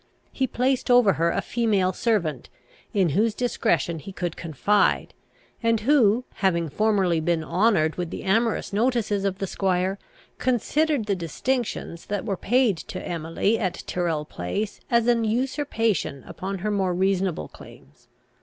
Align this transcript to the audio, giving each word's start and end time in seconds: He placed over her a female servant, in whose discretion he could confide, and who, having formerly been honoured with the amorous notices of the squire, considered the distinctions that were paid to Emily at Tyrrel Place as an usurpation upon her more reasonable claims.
He 0.31 0.47
placed 0.47 0.89
over 0.89 1.13
her 1.13 1.29
a 1.29 1.41
female 1.43 1.93
servant, 1.93 2.49
in 2.91 3.09
whose 3.09 3.35
discretion 3.35 3.99
he 3.99 4.11
could 4.11 4.35
confide, 4.35 5.13
and 5.61 5.81
who, 5.81 6.25
having 6.37 6.69
formerly 6.69 7.19
been 7.19 7.43
honoured 7.43 7.97
with 7.97 8.09
the 8.09 8.23
amorous 8.23 8.73
notices 8.73 9.25
of 9.25 9.37
the 9.37 9.45
squire, 9.45 9.99
considered 10.39 11.05
the 11.05 11.15
distinctions 11.15 12.07
that 12.07 12.25
were 12.25 12.35
paid 12.35 12.77
to 12.77 13.07
Emily 13.07 13.59
at 13.59 13.83
Tyrrel 13.85 14.25
Place 14.25 14.79
as 14.89 15.05
an 15.05 15.23
usurpation 15.23 16.23
upon 16.25 16.57
her 16.65 16.71
more 16.71 16.95
reasonable 16.95 17.47
claims. 17.47 18.07